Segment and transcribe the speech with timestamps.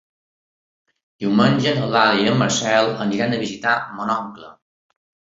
[1.25, 4.49] Diumenge n'Eulàlia i en Marcel aniran a visitar mon oncle.